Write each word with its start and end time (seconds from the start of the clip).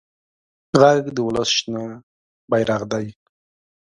غږ 0.79 0.99
د 1.15 1.17
ولس 1.27 1.49
شنه 1.57 1.85
بېرغ 2.49 2.81
دی 2.91 3.07